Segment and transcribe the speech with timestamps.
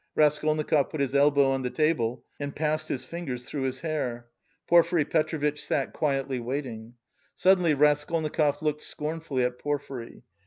[0.15, 4.29] Raskolnikov put his elbow on the table and passed his fingers through his hair.
[4.67, 6.95] Porfiry Petrovitch sat quietly waiting.
[7.35, 10.23] Suddenly Raskolnikov looked scornfully at Porfiry.